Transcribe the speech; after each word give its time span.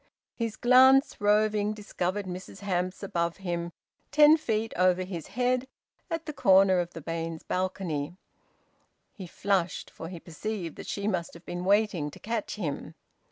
His 0.33 0.55
glance, 0.55 1.17
roving, 1.21 1.73
discovered 1.73 2.25
Mrs 2.25 2.61
Hamps 2.61 3.03
above 3.03 3.37
him, 3.37 3.71
ten 4.09 4.35
feet 4.35 4.73
over 4.75 5.03
his 5.03 5.27
head, 5.27 5.67
at 6.09 6.25
the 6.25 6.33
corner 6.33 6.79
of 6.79 6.93
the 6.93 7.01
Baines 7.01 7.43
balcony. 7.43 8.17
He 9.13 9.27
flushed, 9.27 9.91
for 9.91 10.07
he 10.07 10.19
perceived 10.19 10.75
that 10.77 10.87
she 10.87 11.07
must 11.07 11.35
have 11.35 11.45
been 11.45 11.65
waiting 11.65 12.09
to 12.09 12.19
catch 12.19 12.55
him. 12.55 12.95